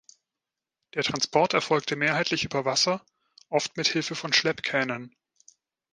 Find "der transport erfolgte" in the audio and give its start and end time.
0.95-1.95